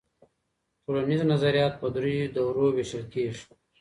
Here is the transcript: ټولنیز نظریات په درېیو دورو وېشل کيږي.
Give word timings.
ټولنیز 0.83 1.21
نظریات 1.33 1.73
په 1.81 1.87
درېیو 1.95 2.31
دورو 2.35 2.65
وېشل 2.75 3.03
کيږي. 3.13 3.43